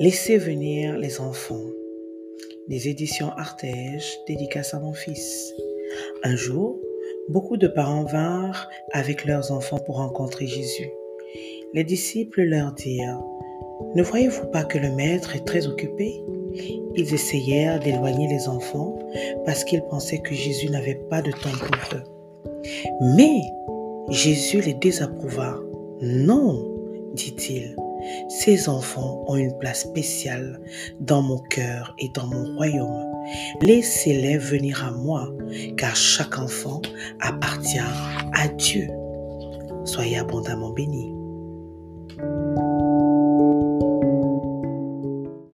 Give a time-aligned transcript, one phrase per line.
[0.00, 1.66] Laissez venir les enfants.
[2.66, 5.54] Des éditions Artege, dédicace à mon fils.
[6.24, 6.80] Un jour,
[7.28, 10.90] beaucoup de parents vinrent avec leurs enfants pour rencontrer Jésus.
[11.74, 13.22] Les disciples leur dirent,
[13.94, 16.20] Ne voyez-vous pas que le maître est très occupé?
[16.96, 18.98] Ils essayèrent d'éloigner les enfants
[19.44, 22.02] parce qu'ils pensaient que Jésus n'avait pas de temps pour eux.
[23.16, 23.42] Mais
[24.08, 25.56] Jésus les désapprouva.
[26.00, 26.68] Non,
[27.14, 27.76] dit-il,
[28.28, 30.60] ces enfants ont une place spéciale
[31.00, 33.04] dans mon cœur et dans mon royaume.
[33.62, 35.32] Laissez-les venir à moi,
[35.76, 36.82] car chaque enfant
[37.20, 37.78] appartient
[38.32, 38.88] à Dieu.
[39.84, 41.23] Soyez abondamment bénis.